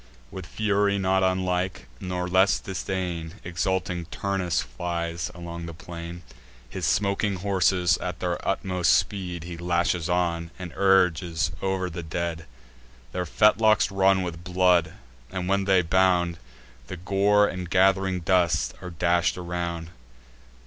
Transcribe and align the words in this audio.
With 0.31 0.47
fury 0.47 0.97
not 0.97 1.21
unlike, 1.21 1.85
nor 1.99 2.27
less 2.27 2.57
disdain, 2.59 3.35
Exulting 3.43 4.05
Turnus 4.05 4.63
flies 4.63 5.29
along 5.35 5.67
the 5.67 5.75
plain: 5.75 6.23
His 6.67 6.87
smoking 6.87 7.35
horses, 7.35 7.99
at 7.99 8.19
their 8.19 8.39
utmost 8.47 8.93
speed, 8.93 9.43
He 9.43 9.57
lashes 9.57 10.09
on, 10.09 10.49
and 10.57 10.73
urges 10.75 11.51
o'er 11.61 11.87
the 11.87 12.01
dead. 12.01 12.47
Their 13.11 13.27
fetlocks 13.27 13.91
run 13.91 14.23
with 14.23 14.43
blood; 14.43 14.93
and, 15.31 15.47
when 15.47 15.65
they 15.65 15.83
bound, 15.83 16.39
The 16.87 16.97
gore 16.97 17.47
and 17.47 17.69
gath'ring 17.69 18.21
dust 18.21 18.73
are 18.81 18.89
dash'd 18.89 19.37
around. 19.37 19.91